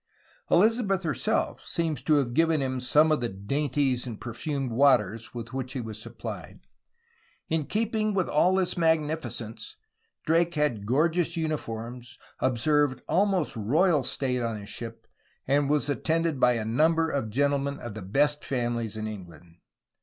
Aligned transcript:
Elizabeth 0.49 1.03
herself 1.03 1.63
seems 1.63 2.01
to 2.01 2.15
have 2.15 2.33
given 2.33 2.59
him 2.59 2.79
some 2.79 3.11
of 3.11 3.19
the 3.21 3.29
'^dainties 3.29 4.07
and 4.07 4.19
perfumed 4.19 4.71
waters'' 4.71 5.31
with 5.35 5.53
which 5.53 5.73
he 5.73 5.79
was 5.79 6.01
supplied. 6.01 6.61
In 7.49 7.67
keeping 7.67 8.15
with 8.15 8.27
all 8.27 8.55
this 8.55 8.75
magnificence, 8.75 9.75
Drake 10.25 10.55
had 10.55 10.87
gorgeous 10.87 11.37
uniforms, 11.37 12.17
observed 12.39 13.03
almost 13.07 13.55
royal 13.55 14.01
state 14.01 14.41
on 14.41 14.59
his 14.59 14.69
ship, 14.69 15.05
and 15.47 15.69
was 15.69 15.87
attended 15.87 16.39
by 16.39 16.53
a 16.53 16.65
number 16.65 17.11
of 17.11 17.29
gentlemen 17.29 17.77
of 17.77 17.93
the 17.93 18.01
best 18.01 18.41
famihes 18.41 18.97
in 18.97 19.05
England. 19.07 19.57